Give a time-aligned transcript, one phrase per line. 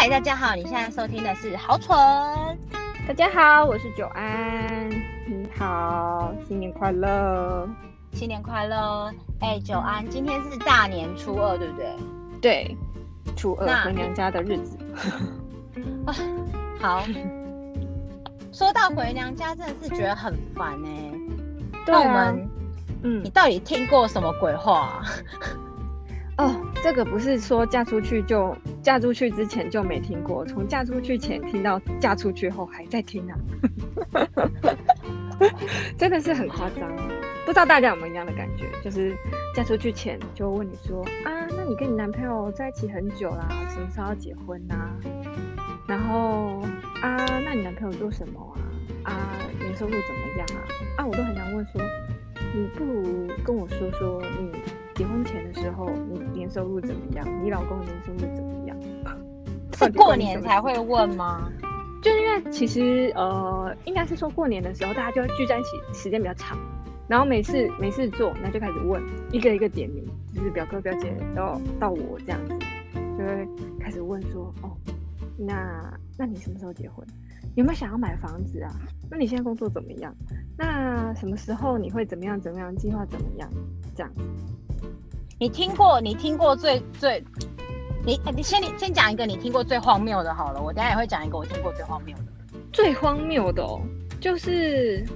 [0.00, 1.92] 嗨，大家好，你现在收听的是好蠢。
[3.08, 4.88] 大家好，我是九安。
[5.26, 7.68] 你好，新年快乐，
[8.12, 9.12] 新年快乐。
[9.40, 11.96] 哎、欸，九安，今天是大年初二，对不对？
[12.40, 12.76] 对，
[13.36, 14.78] 初二回娘家的日子。
[16.06, 16.14] 啊，
[16.80, 17.02] 好。
[18.52, 21.12] 说到回娘家，真的是觉得很烦哎、欸。
[21.84, 22.02] 对啊。
[22.04, 22.48] 那我们，
[23.02, 25.02] 嗯，你到底听过什么鬼话、啊？
[26.82, 33.36] 这个不是说嫁出去就嫁出去之前就没听过，从嫁出去前听到嫁出去后还在听啊，
[35.98, 36.90] 真的是很夸张。
[37.44, 39.14] 不知道大家有没有一样的感觉，就是
[39.54, 44.96] 嫁出去前就问你说啊，那你跟你男朋友在一起很久啦，什么时候要结婚呐、啊？
[45.86, 46.62] 然后
[47.02, 48.40] 啊，那你男朋友做什么
[49.04, 49.10] 啊？
[49.10, 50.60] 啊，年收入怎么样啊？
[50.98, 51.82] 啊，我都很想问说，
[52.54, 54.52] 你不如跟我说说你。
[54.98, 57.24] 结婚前的时候，你年收入怎么样？
[57.44, 58.76] 你老公的年收入怎么样？
[59.74, 61.48] 是过年才会问吗？
[62.02, 66.58] 就是因为其实呃，应该是说过年的时候，大家就会聚在一起，时间比较长，
[67.06, 69.00] 然后没事没事做，那就开始问
[69.30, 72.54] 一个一个点名，就是表哥表姐到到我这样子，
[73.16, 74.76] 就会开始问说，哦，
[75.38, 77.06] 那那你什么时候结婚？
[77.54, 78.72] 有没有想要买房子啊？
[79.08, 80.12] 那你现在工作怎么样？
[80.56, 82.74] 那什么时候你会怎么样怎么样？
[82.74, 83.48] 计划怎么样？
[83.94, 84.22] 这样子。
[85.40, 86.00] 你听过？
[86.00, 87.22] 你听过最最，
[88.04, 92.24] 你你先你先讲一个你听过最荒谬的好了，我等下也会讲一个我听过最荒谬的。
[92.72, 93.80] 最荒谬的哦，
[94.20, 95.06] 就是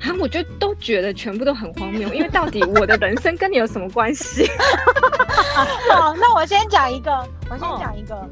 [0.00, 4.46] 啊，我就都觉得全部都很荒谬，因为到底我的人生跟你有什么关系？
[5.90, 7.10] 好，那我先讲一个，
[7.50, 8.28] 我先讲一个，哦、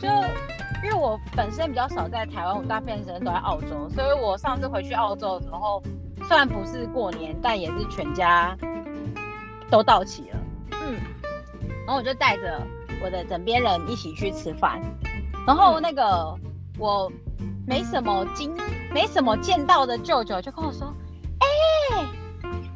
[0.00, 0.08] 就
[0.82, 5.80] 因为我本身比较少在台湾，我大部分时间都在澳洲，所以我上次回去澳洲的时候，
[6.26, 8.56] 虽然不是过年，但也是全家。
[9.72, 10.36] 都到齐了，
[10.82, 11.00] 嗯，
[11.86, 12.60] 然后我就带着
[13.02, 14.78] 我的枕边人一起去吃饭，
[15.46, 17.10] 然后那个、嗯、我
[17.66, 18.54] 没什么经
[18.92, 20.94] 没什么见到的舅舅就跟我说，
[21.38, 22.06] 哎、欸，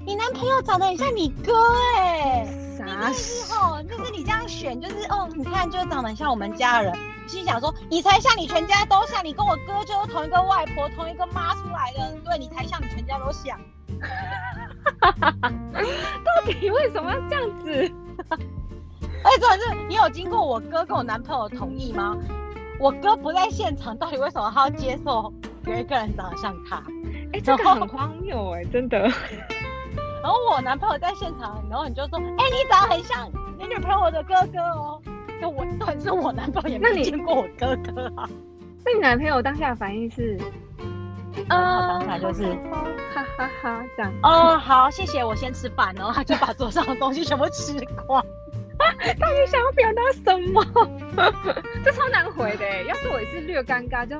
[0.07, 1.53] 你男朋友长得很像你哥
[1.99, 3.83] 哎、欸，啥时候？
[3.83, 6.97] 就是你这样选，就是哦，你看就是长得很像我们家人，
[7.29, 13.61] 心想说你才像，你全家都像，你跟我哥就是同一个外婆同一个妈出来的，对，你才像，你全家都像。
[15.01, 17.71] 到底为什么要这样子？
[19.23, 22.17] 哎，重点是你有经过我哥跟我男朋友同意吗？
[22.79, 25.33] 我哥不在现场，到底为什么他要接受
[25.65, 26.83] 有一个人长得像他？
[27.33, 28.99] 哎，这个很荒谬哎，真的。
[30.23, 35.01] 然后我男朋友在现场，然后你就说：“哎，你长得很像你女朋友的哥哥哦。”
[35.41, 38.29] 那我当然是我男朋友也没见过我哥哥啊。
[38.85, 40.39] 那你男朋友当下的反应是？
[41.49, 42.45] 啊，当下就是
[43.15, 44.13] 哈哈哈这样。
[44.23, 47.73] 哦，好，谢谢，我先吃饭，然后他就把桌上的东西全部吃
[48.07, 48.25] 光。
[48.79, 50.63] 到底想要表达什么？
[51.85, 54.17] 这超难回的，要是我也是略尴尬，就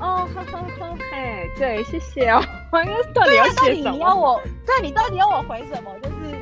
[0.00, 2.42] 哦，呵呵呵，嘿，对，谢谢哦。
[2.72, 3.90] 我应该到底要写什么？
[3.90, 5.92] 你要我，对，你到底要我回什么？
[6.02, 6.34] 就是，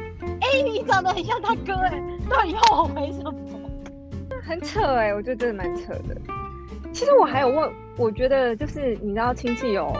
[0.42, 2.00] 哎，你长得很像他哥，哎，
[2.30, 3.34] 到底要我回什么？
[4.46, 6.16] 很扯哎，我觉得真的蛮扯的。
[6.92, 9.92] 其实我还有问，我觉得就是你知道亲戚有。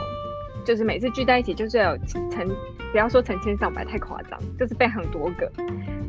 [0.67, 1.97] 就是每次聚在一起，就是有
[2.29, 2.45] 成，
[2.91, 5.49] 不要说成千上百，太夸张，就是被很多个。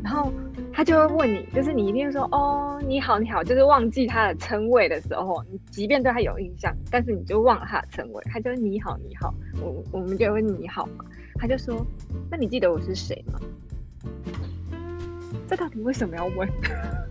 [0.03, 0.33] 然后
[0.73, 11.05] 他就会问你，就是你一定说哦，你好，你好，就是忘记他的称谓的时候，你即便对他有印象，但是你就忘了他的称谓，他就你好，你好，我我们就会问你好嘛。
[11.35, 11.87] 他就说，
[12.29, 13.39] 那你记得我是谁吗？
[15.47, 16.49] 这到底为什么要问？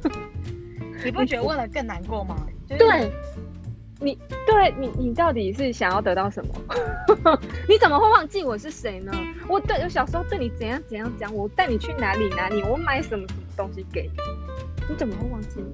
[1.02, 2.36] 你不觉得问了更难过吗？
[2.66, 3.10] 就是、对。
[4.00, 4.16] 你
[4.46, 6.54] 对你，你到底是想要得到什么？
[7.68, 9.12] 你怎么会忘记我是谁呢？
[9.48, 15.64] 我对我小时候对你怎样怎样讲，我带你去哪里哪里，我买什么什么东西给你，你怎么会忘记？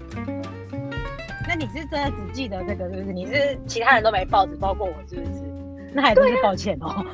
[1.46, 3.12] 那你是真的只记得这个，是不是？
[3.12, 5.42] 你是其他人都没报，只包括我，是不是？
[5.92, 7.04] 那还真是抱歉哦。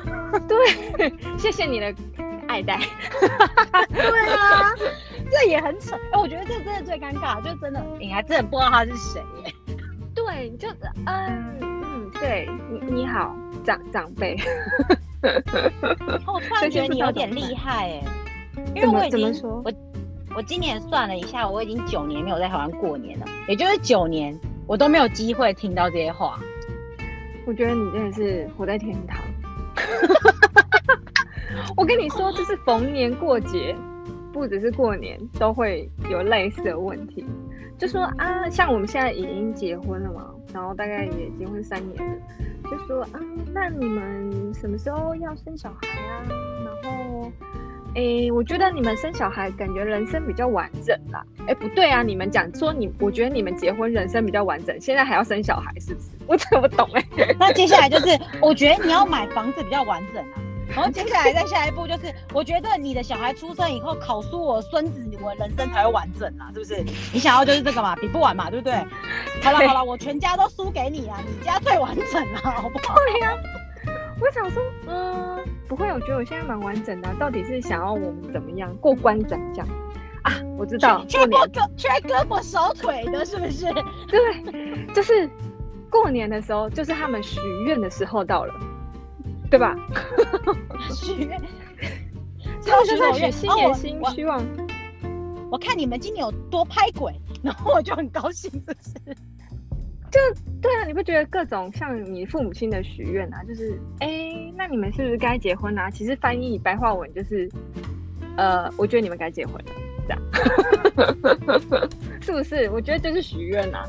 [0.47, 1.93] 对啊，对， 谢谢你的
[2.47, 2.79] 爱戴。
[3.93, 4.73] 对啊，
[5.29, 5.95] 这也很扯。
[6.13, 9.53] 哎，我觉得这真的最尴尬，就真的你还真的不知道他是谁耶。
[10.25, 10.67] 对，就
[11.05, 14.37] 嗯嗯，对你你好，长长辈。
[15.21, 18.03] 我突然觉得你有点厉害哎，
[18.75, 19.33] 因为我已经
[19.63, 19.71] 我
[20.35, 24.37] 我今年算了一下，我已经九年没有在台湾过年了，也就是九年
[24.67, 26.39] 我都没有机会听到这些话。
[27.45, 29.17] 我觉得你真的是活在天堂。
[31.75, 33.75] 我跟你说，就是逢年过节，
[34.31, 37.25] 不只是过年，都会有类似的问题。
[37.81, 42.15] 就说啊，像我们现在已经结婚了嘛，然后大概也结婚三年了，
[42.69, 43.19] 就说啊，
[43.51, 46.21] 那你们什么时候要生小孩啊？
[46.63, 47.31] 然后
[47.95, 51.25] 哎，我觉得你们生小孩感觉人生比较完整啦。
[51.47, 56.09] 哎，不对啊，你们讲说你，我觉得你们结婚人生比较完整，现在还要生小孩，是不是？
[56.27, 57.03] 我怎么不懂哎。
[57.39, 60.50] 那接下来就是，我觉得你要买房子比较完整啊。
[60.71, 66.83] 然后接下来再下一步就是，我觉得你的小孩出生以后，考出我孙子，我人生才会完整啊，是不是？
[67.13, 68.73] 你想要就是这个嘛，比不完嘛，对不对？
[69.43, 72.95] 好了好了，我全家都输给你啊，你家最完整了，好不好？
[72.95, 73.37] 对呀、啊。
[74.21, 77.15] 我想说，嗯，不会，我觉得我现在蛮完整的、啊。
[77.19, 79.67] 到底是想要我们怎么样过关斩将
[80.21, 80.31] 啊？
[80.59, 83.65] 我知道，缺胳膊缺胳膊少腿的，是不是？
[84.07, 85.27] 对，就是
[85.89, 88.53] 过年的时候，就是他们许愿的时候到了，
[89.51, 89.75] 对吧？
[90.95, 91.39] 许愿，
[92.65, 94.41] 他们就在许新年新希望。
[95.51, 97.13] 我看你们今年有多拍鬼，
[97.43, 98.89] 然后我就很高兴，是不是？
[100.09, 100.19] 就
[100.61, 105.89] 对啊，你不觉得各种像你父母亲的许愿啊，就是哎、欸，那你们是不是该结婚啊？
[105.89, 107.49] 其实翻译白话文就是，
[108.37, 109.71] 呃，我觉得你们该结婚了，
[110.07, 111.89] 这样，
[112.23, 112.69] 是不是？
[112.69, 113.85] 我觉得就是许愿啊。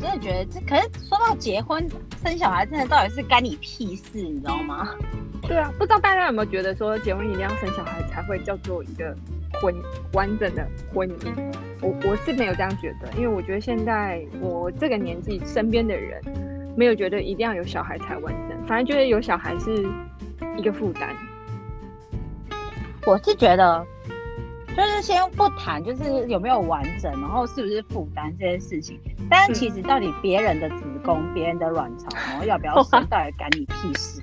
[0.00, 1.88] 真的觉得这，可是说到结婚
[2.22, 4.88] 生小孩，真的到底是干你屁事，你知道吗？
[5.42, 9.16] 对啊，不知道大家有没有觉得说，结婚一定要生小孩才会叫做一个。
[9.62, 9.74] 婚
[10.12, 11.32] 完整的婚姻，
[11.80, 16.20] 我我是没有这样觉得，因为我觉得现在我这个年纪身边的人
[16.76, 19.88] 没有觉得一定要有小孩才完整，反而觉得有小孩是
[20.58, 21.08] 一个负担。
[23.06, 23.86] 我是觉得，
[24.76, 29.00] 就是先不谈就是有没有完整，然后是不是负担这件事情，
[29.30, 34.20] 但其实到底别人的子宫、别、嗯、人的卵巢，然后要不要生，到底干你屁事？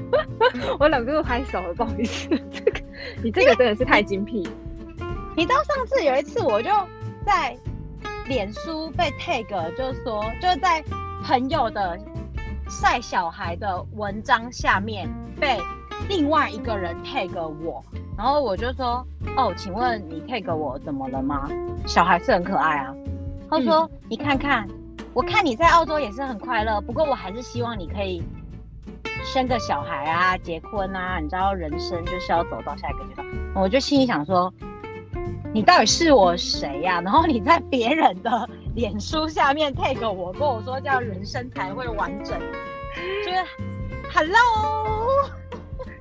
[0.80, 2.28] 我忍不住拍手了，不好意思。
[2.50, 2.80] 这个
[3.22, 4.48] 你这个真的是太精辟。
[5.36, 6.70] 你知道上次有一次，我就
[7.26, 7.54] 在
[8.26, 10.82] 脸书被 tag，就是说，就是在
[11.22, 11.98] 朋友的
[12.70, 15.06] 晒小孩的文章下面
[15.38, 15.60] 被
[16.08, 17.30] 另外一个人 tag
[17.62, 17.84] 我，
[18.16, 21.48] 然后我就说：“哦，请问你 tag 我怎么了吗？
[21.86, 22.94] 小孩是很可爱啊。”
[23.50, 24.66] 他说：“嗯、你看看，
[25.12, 28.22] 我看你在澳洲也是很快乐，不过我还是希望你可以。”
[29.22, 33.26] 生个小孩啊，结婚啊，你知道人生就是要走到下一个阶段。
[33.56, 34.52] 我就心里想说，
[35.52, 37.00] 你到底是我谁呀、啊？
[37.02, 42.38] 然后你在别人的脸书下面 tag 我，跟我说这样人生才会完整，
[43.26, 43.44] 就是
[44.14, 45.28] Hello，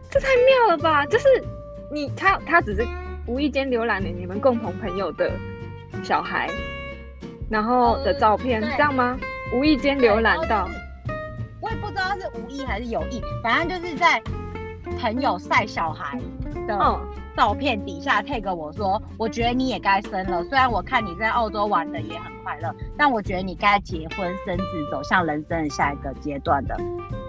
[0.09, 1.03] 这太妙了吧？
[1.07, 1.25] 就是
[1.92, 2.86] 你他他只是
[3.28, 5.32] 无意间浏览了你们共同朋友的
[6.04, 6.50] 小孩，
[7.50, 9.18] 然后的照片，呃、这样吗？
[9.54, 10.68] 无意间浏览到。
[11.62, 14.22] 我也不知道是无意还是有意，反正就是在
[15.00, 16.20] 朋友晒小孩
[16.68, 17.00] 的
[17.36, 20.44] 照片底下 tag 我说，我觉得你也该生了。
[20.44, 26.78] 虽然我看你在澳洲玩的也很快乐，但我觉得你该结婚生子，走向人生的下一个阶段的。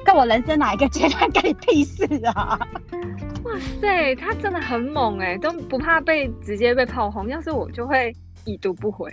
[0.05, 2.59] 跟我人生哪一个阶段跟你屁事啊！
[3.57, 7.27] 哇塞，他真的很猛哎、欸，都不怕被直接被炮轰。
[7.27, 8.15] 要是我就会
[8.45, 9.11] 已读不回。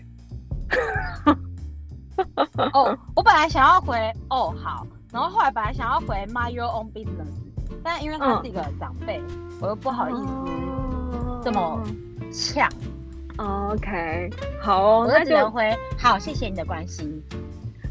[2.74, 3.98] 哦，我本来想要回
[4.30, 4.86] 哦好。
[5.14, 7.32] 然后后来本来想要回 your own business，
[7.84, 10.28] 但因为他是一个长辈，嗯、我又不好意思
[11.44, 11.82] 这么
[12.32, 12.70] 呛。
[13.38, 14.30] OK，
[14.62, 17.24] 好哦，我就只能回好，谢谢你的关心。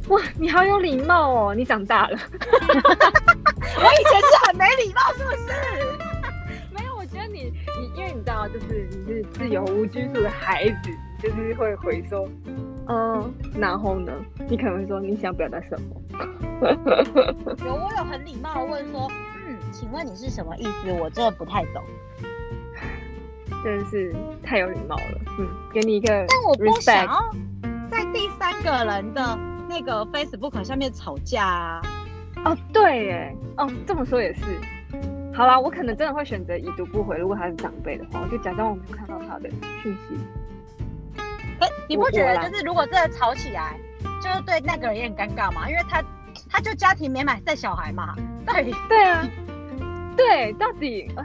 [0.08, 2.18] 哇，你好有礼貌哦，你长大了。
[2.42, 5.36] 我以前是很没礼貌，是不是？
[7.32, 10.90] 你你因为你知道，就是你是自由无拘束的孩子，
[11.22, 12.28] 就是会回说。
[12.88, 14.12] 嗯，然后呢？
[14.48, 15.96] 你可能会说你想表达什么？
[17.64, 19.08] 有，我有很礼貌的问说，
[19.46, 20.92] 嗯，请问你是什么意思？
[20.92, 21.82] 我真的不太懂。
[23.64, 24.12] 真的是
[24.42, 26.08] 太有礼貌了，嗯，给你一个。
[26.28, 27.32] 但我不想要
[27.88, 31.82] 在第三个人的那个 Facebook 上面吵架啊。
[32.44, 34.42] 哦，对，耶，哦，这么说也是。
[35.34, 37.16] 好啦，我可能真的会选择已读不回。
[37.18, 39.48] 如果他是长辈的话，我就假装我没有看到他的
[39.82, 40.18] 讯息。
[41.88, 43.76] 你不觉得就是如果真的吵起来，
[44.22, 45.68] 就是对那个人也很尴尬吗？
[45.68, 46.02] 因为他
[46.50, 48.14] 他就家庭美满带小孩嘛，
[48.46, 49.26] 对 对啊，
[50.16, 51.24] 对，到底啊，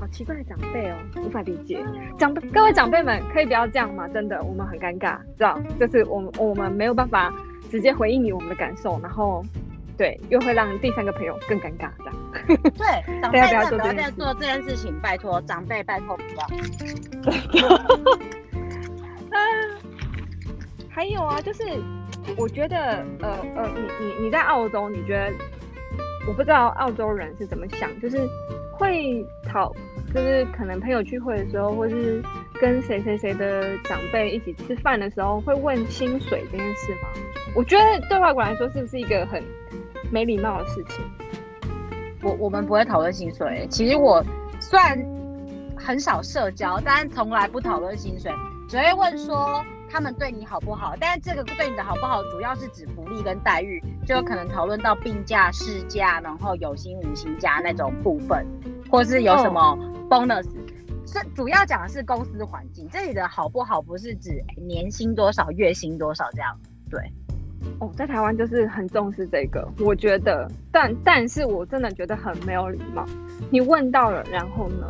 [0.00, 1.84] 好奇怪的长辈哦，无法理解。
[2.18, 4.08] 长辈各位长辈们可以不要这样吗？
[4.08, 5.58] 真的，我们很尴尬，知道？
[5.78, 7.32] 就是我们我们没有办法
[7.70, 9.44] 直接回应你我们的感受，然后
[9.96, 12.14] 对，又会让第三个朋友更尴尬，这样。
[12.76, 13.54] 对，长辈不要不
[14.00, 16.46] 要做这件事情，拜托长辈拜托不要。
[20.90, 21.64] 还有啊，就是
[22.36, 25.32] 我觉得，呃呃，你你你在澳洲，你觉得
[26.28, 28.28] 我不知道澳洲人是怎么想，就是
[28.72, 29.72] 会讨，
[30.14, 32.22] 就是可能朋友聚会的时候，或是
[32.60, 37.08] 跟谁谁谁的长辈一起吃饭的时候，会问薪水这件事吗？
[37.56, 39.42] 我觉得对外国来说，是不是一个很
[40.12, 41.04] 没礼貌的事情？
[42.24, 44.24] 我我们不会讨论薪水，其实我
[44.58, 44.98] 虽然
[45.76, 48.32] 很少社交，但从来不讨论薪水，
[48.66, 50.94] 只会问说他们对你好不好。
[50.98, 58.46] 但是这个对你的好不好，主要是指福利跟待遇，就有可能讨论到病假、事假，然后有薪无薪假那种部分，
[58.90, 59.76] 或是有什么
[60.08, 60.46] bonus。
[61.04, 66.58] 这、哦、主要讲的是公司环境，这里的好不好不是指年薪多少、月薪多少这样，
[66.90, 66.98] 对。
[67.78, 73.04] 哦，在台湾就是很重视这个，我觉得，但但是我真的觉得很没有礼貌。
[73.50, 74.88] 你问到了，然后呢？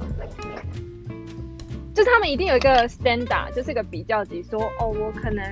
[1.94, 5.44] 就是他们一定有一个 standard，就是一个比较级，说哦，我可能，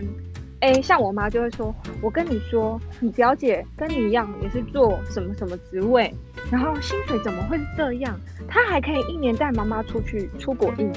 [0.58, 6.12] 哎，像我妈就会说，我跟你说，你表姐跟你一样也是做什么什么职位，
[6.50, 8.18] 然后薪水怎么会是这样？
[8.48, 10.92] 她还可以一年带妈妈出去出国一年，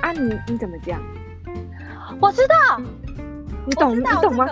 [0.00, 1.02] 啊你，你你怎么这样？
[2.20, 2.80] 我知道，
[3.66, 4.46] 你懂，你懂吗？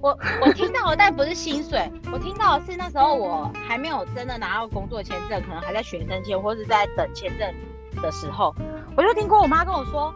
[0.00, 1.90] 我我听到了，但不是薪水。
[2.12, 7.54] 我听到的是那时候我还没有真的拿到工作签证，可能还在学生签或是在等签证
[8.02, 8.54] 的时候，
[8.96, 10.12] 我就听过我妈跟我说：“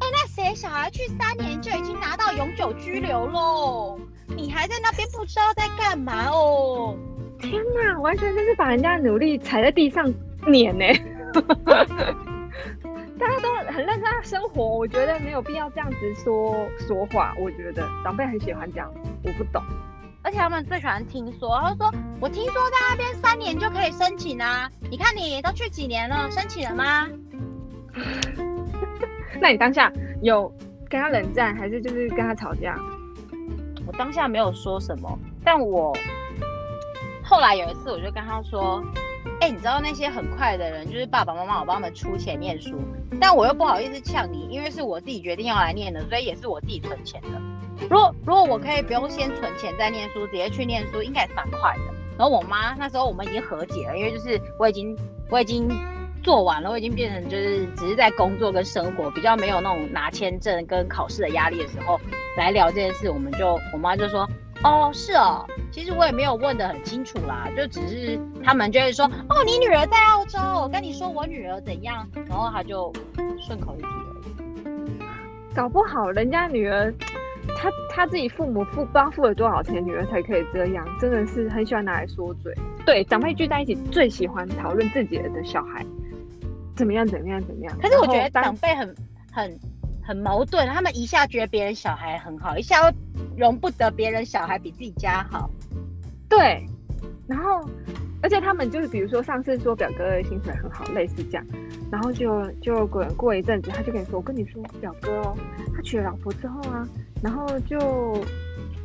[0.00, 3.98] 哎、欸，那谁小孩去三年就已经拿到永久居留喽？
[4.28, 6.96] 你还在那边不知道在干嘛哦？”
[7.40, 10.12] 天哪，完全就是把人家努力踩在地上
[10.46, 11.02] 碾呢、欸！
[13.20, 17.34] 大家都很认真在生活，我觉得没有必要这样子说说话。
[17.38, 18.90] 我觉得长辈很喜欢这样，
[19.22, 19.62] 我不懂。
[20.22, 27.06] 而且他们最喜欢听说，他说：“我听说在那边三年就可以申请啊，你看你都去几年了，申请了吗？”
[29.40, 30.50] 那你当下有
[30.88, 32.78] 跟他冷战，还是就是跟他吵架？
[33.86, 35.94] 我当下没有说什么，但我
[37.22, 38.82] 后来有一次，我就跟他说。
[39.40, 42.76] 哎、你知道那些很快的人，就是爸爸妈妈，我帮他们出钱念书，
[43.20, 47.40] 但我又不好意思呛你，因为是我自己决定要来念的，所以也是我自己存钱的。
[47.88, 51.94] 如果如果我可以不用先存钱再念书，直接去念书，应该是蛮快的。
[52.18, 54.96] 然后我妈那时候我们已经和解了，因为就是我已经
[55.30, 55.68] 我已经
[56.22, 61.98] 做完了，我已经变成就是只是在工作跟生活比较没有那种拿签证跟考试的压力的时候
[62.36, 64.28] 来聊这件事，我们就我妈就说。
[64.62, 72.92] 哦，是哦，其实我也没有问的很清楚啦，就只是他们就会说，哦，你女儿在澳洲，我跟你说我女儿怎样，然后他就
[73.40, 75.54] 顺口一提而已。
[75.54, 76.92] 搞不好人家女儿，
[77.56, 82.54] 他他自己父母付不知道付了多少钱，女儿才可以这样，真的是很喜欢拿来说嘴。
[82.84, 85.84] 对，长辈聚在一起最喜欢讨论自己的小孩
[86.76, 87.74] 怎么样怎么样怎么样。
[87.80, 88.94] 可是我觉得长辈很
[89.32, 89.58] 很
[90.02, 92.96] 很矛盾，他们一下觉得别人小孩很好，一下又。
[93.36, 95.48] 容不得别人小孩比自己家好，
[96.28, 96.62] 对，
[97.26, 97.66] 然后，
[98.22, 101.46] 而且他们就是，比如说上次说表哥的薪水很好，类似这样，
[101.90, 105.34] 然后就就过过一阵子，他就跟你说，我跟你说，表哥哦，
[105.74, 106.86] 他娶了老婆之后啊，
[107.22, 107.78] 然后就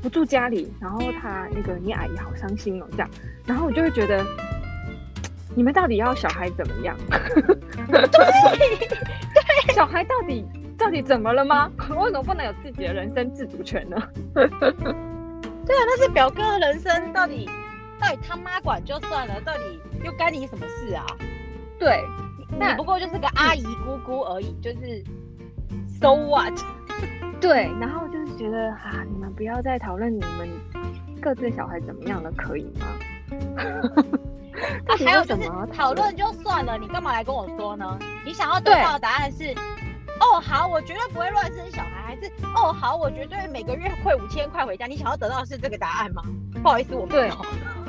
[0.01, 3.09] 不住家里，然后他那个你阿姨好伤心哦，这样，
[3.45, 4.23] 然后我就会觉得，
[5.53, 6.95] 你们到底要小孩怎么样？
[7.09, 8.05] 对，
[8.87, 10.45] 对，小孩到底。
[10.77, 11.71] 到底怎么了吗？
[11.97, 13.97] 为什么不能有自己的人生自主权呢？
[14.33, 14.45] 对
[15.75, 17.49] 啊，那是表哥的人生，到底
[17.99, 21.05] 到底他妈管就算了，到底又干你什么事啊？
[21.79, 22.03] 对，
[22.59, 25.03] 那你不过就是个阿姨姑姑而已，就是
[25.99, 26.53] so what？
[27.41, 30.49] 对，然后就是觉得啊，你们不要再讨论你们
[31.21, 32.87] 各自小孩怎么样了，可以吗？
[34.87, 37.97] 那还有什么讨论就算了，你干嘛来跟我说呢？
[38.25, 39.53] 你想要得到的答案是？
[40.19, 44.85] 哦，好，我绝对不会乱生小孩，还是哦，好，我绝对每个月汇五千块回家。
[44.85, 46.21] 你想要得到的是这个答案吗？
[46.63, 47.35] 不好意思，我没有。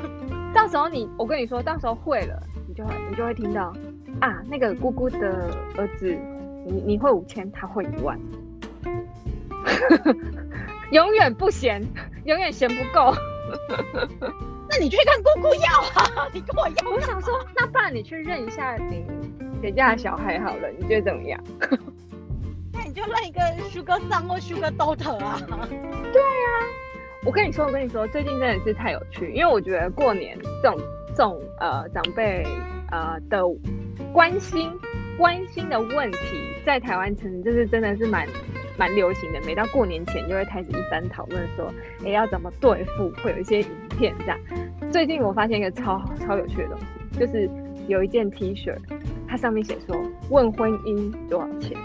[0.53, 3.73] 到时候你，我跟你说，到时候会了，你就会你就会听到
[4.21, 6.17] 啊，那个姑姑的儿子，
[6.65, 8.19] 你你会五千，他会一万，
[10.91, 11.81] 永远不嫌，
[12.25, 13.13] 永远嫌不够。
[14.69, 16.89] 那你去跟姑姑要啊，你跟我要。
[16.91, 19.05] 我想说，那不然你去认一下你
[19.61, 21.41] 谁家的小孩好了，你觉得怎么样？
[22.97, 23.39] 就认一个
[23.69, 25.39] Sugar Son 或 Sugar Daughter 啊！
[26.11, 26.49] 对啊，
[27.23, 32.43] 我跟你说，我跟你说，最近真的是太有趣，因为我觉得过年这种这种呃长辈
[32.89, 33.43] 呃的
[34.11, 34.71] 关心
[35.15, 36.17] 关心的问题，
[36.65, 38.27] 在台湾城就是真的是蛮
[38.79, 39.39] 蛮流行的。
[39.45, 41.71] 每到过年前就会开始一番讨论，说
[42.03, 44.39] 哎、要怎么对付，会有一些影片这样。
[44.91, 46.79] 最近我发现一个超超有趣的东
[47.13, 47.47] 西，就是
[47.87, 48.75] 有一件 T 恤，
[49.27, 49.95] 它上面写说
[50.31, 51.77] 问婚姻多少钱。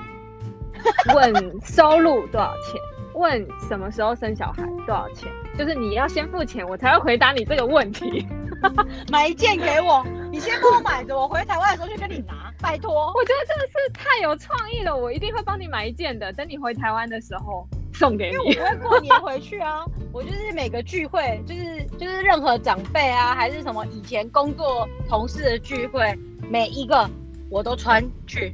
[1.15, 2.81] 问收入多少钱？
[3.15, 5.31] 问什么时候生小孩多少钱？
[5.59, 8.27] 就是你要先付钱，我才会回答你这个问题。
[9.11, 13.13] 买一件给我，你先帮我买着，我回台湾的时候去跟你拿，拜托。
[13.13, 16.33] 我觉得真的是太有创意了，我一定会帮你买一件的。
[16.33, 18.53] 等你回台湾的时候送给你。
[18.53, 26.17] 因为我不会过年回去啊， 我就是每个聚会，就是就是任何长辈啊，还是什么以前工作同事的聚会，
[26.49, 27.11] 每一个
[27.51, 28.53] 我都穿去。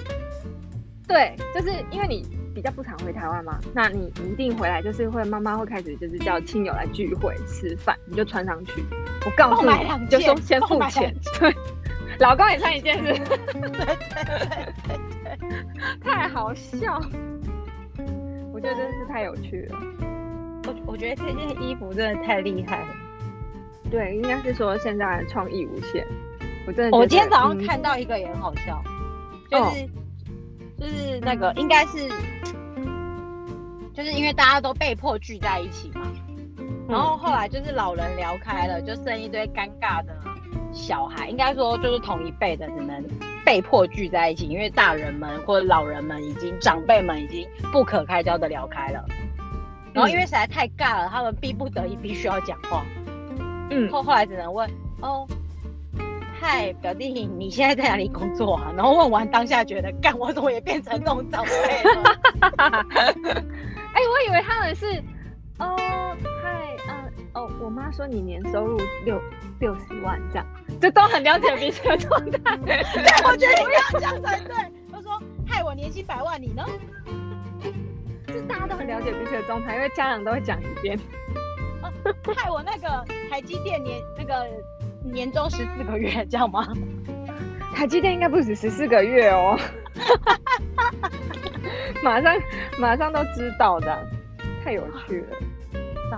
[1.09, 2.25] 对，就是因为你
[2.55, 8.85] 比较不常回台湾嘛，那你你一定回来就是会妈妈会开始就是叫亲友来聚会吃饭，你就穿上去。
[9.25, 11.15] 我告诉你，你就说先付钱。
[11.41, 11.55] 对，
[12.21, 13.05] 老公也穿一件是。
[13.05, 13.97] 对对对对
[14.87, 17.01] 对，太好笑。
[18.53, 19.79] 我觉得真是太有趣了。
[20.67, 22.89] 我我觉得这件衣服真的太厉害了。
[23.91, 26.07] 对，应该是说现在创意无限。
[26.67, 28.83] 我真的，我今天早上看到一个也很好笑，
[29.51, 29.73] 就是、哦、
[30.79, 32.09] 就是那个应该是，
[33.93, 36.03] 就是因为大家都被迫聚在一起嘛，
[36.59, 40.17] 嗯、然后后来就是老人聊开了，就剩一堆尴尬的
[40.73, 43.05] 小孩，应该说就是同一辈的只能
[43.45, 49.05] 被迫聚在一起，因为大人们或者老人们已经长辈们已经不可开交的聊开了，
[49.93, 52.85] 然后因为实在太尬了，他们逼不得已必须要讲话。
[53.71, 54.71] 嗯，后后来只能问
[55.01, 55.27] 哦，
[56.41, 58.73] 嗨，表弟，你现在在哪里工作啊？
[58.77, 62.03] 然后问完当下觉得，干，我怎么也变成这种长辈了？
[63.93, 65.03] 哎，我以为他们是
[65.59, 65.77] 哦，
[66.43, 69.21] 嗨，嗯，哦，我妈说你年收入六
[69.59, 70.47] 六十万这样，
[70.81, 72.57] 就都很了解彼此的状态。
[72.59, 72.77] 对，
[73.27, 74.55] 我觉得不要这样才对。
[74.93, 76.65] 他说，嗨，我年薪百万，你呢？
[78.29, 80.97] 就大家都很了解彼此的状态，因为家长都会讲一遍。
[81.83, 81.91] 哦
[82.37, 84.47] 害我那个台积电年那个
[85.05, 86.67] 年终十四个月， 这样吗？
[87.75, 89.57] 台积电应该不止十四个月哦。
[92.03, 92.35] 马上
[92.79, 93.99] 马上都知道的，
[94.65, 95.37] 太有趣了。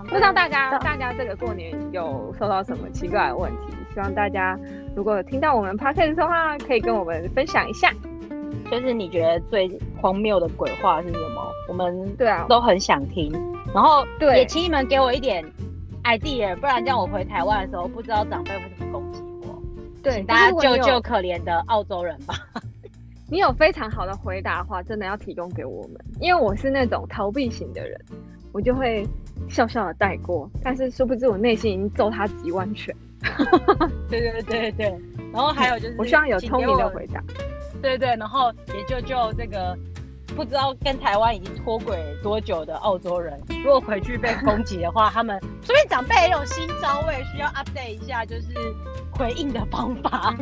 [0.04, 3.74] 不知道大家大家这个过年有收到什么奇怪的问题？
[3.92, 4.58] 希望大家
[4.94, 7.90] 如果听到我们 podcast 的话，可以跟我们分享一下。
[8.70, 9.68] 就是你觉得最
[10.00, 11.52] 荒谬的鬼话是什么？
[11.68, 13.32] 我们对啊都很想听。
[13.74, 15.44] 然后对，也请你们给我一点。
[16.04, 19.62] idea，不然这样我回台湾的时候，不知道长辈会怎么攻击我。
[20.02, 22.34] 对，请大家救救可怜的澳洲人吧。
[23.30, 28.00] 你有非常好的回答的话，真的要提供给我们，因为我是那种逃避型的人，
[28.52, 29.06] 我就会
[29.48, 30.50] 笑笑的带过。
[30.62, 32.94] 但是殊不知我内心已经揍他几万拳。
[34.08, 34.86] 对对对对，
[35.32, 37.22] 然后还有就是，我希望有聪明的回答。
[37.80, 39.78] 对对，然后也就就这个。
[40.36, 48.54] 不知道跟台湾已经脱轨多久的澳洲人，如果回去被攻击的话，他们说不定长辈也有新招，我也需要 update 一下，就是
[49.12, 50.34] 回应的方法。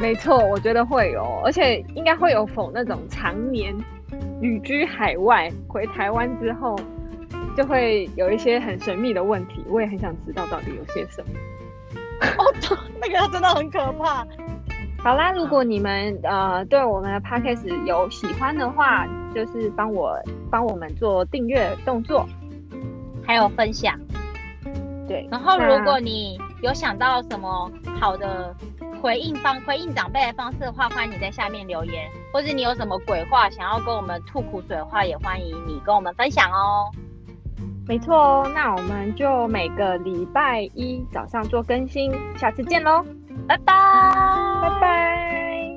[0.00, 3.74] 没错，我觉得会有，而且应该会有否那种常年
[4.40, 6.76] 旅居海外回台湾之后，
[7.56, 11.30] 就会有一些很神秘的问题，我也很想知道到底有些什么。
[12.38, 14.26] 哦，那个真的很可怕。
[15.04, 20.18] 好啦，如果你们呃对我们的 podcast 有喜欢的话，就是帮我
[20.50, 22.26] 帮我们做订阅动作，
[23.22, 24.00] 还有分享。
[25.06, 28.56] 对，然后如果你有想到什么好的
[29.02, 36.90] 回应方回应长辈的方式的话，欢迎你在下面留言，或者你有什么鬼话想要跟我们吐苦水的话，也欢迎你跟我们分享哦。
[37.86, 43.04] 没错哦，那我们就每个礼拜一早上做更新，下次见喽。
[43.46, 43.72] 拜拜，
[44.62, 45.73] 拜拜。